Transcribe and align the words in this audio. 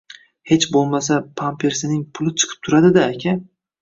«Hech 0.51 0.63
bo‘lmasa 0.75 1.19
pampersining 1.41 2.01
puli 2.21 2.33
chiqib 2.45 2.67
turadi-da, 2.69 3.05
aka 3.15 3.37